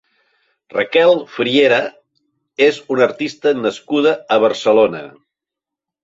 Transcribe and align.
Raquel 0.75 1.11
Friera 1.33 1.81
és 2.67 2.79
una 2.95 3.03
artista 3.09 3.53
nascuda 3.65 4.15
a 4.37 4.39
Barcelona. 4.45 5.03